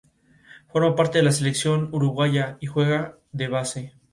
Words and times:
Forma 0.69 0.95
parte 0.95 1.19
de 1.19 1.23
la 1.23 1.31
selección 1.31 1.89
Uruguaya 1.91 2.57
y 2.59 2.65
juega 2.65 3.19
de 3.33 3.47
base. 3.49 3.93